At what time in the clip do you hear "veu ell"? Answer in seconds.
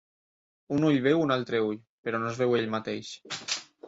2.41-2.73